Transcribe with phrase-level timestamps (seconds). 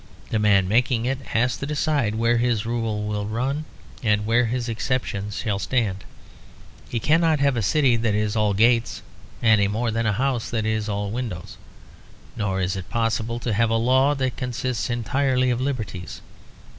[0.31, 3.65] The man making it has to decide where his rule will run
[4.01, 6.03] and where his exception shall stand.
[6.89, 9.03] He cannot have a city that is all gates
[9.43, 11.55] any more than a house that is all windows;
[12.35, 16.21] nor is it possible to have a law that consists entirely of liberties.